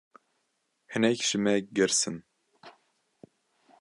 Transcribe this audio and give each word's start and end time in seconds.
Hinek 0.91 1.19
ji 1.27 1.37
me 1.43 1.53
girs 1.75 2.01
in. 2.09 2.17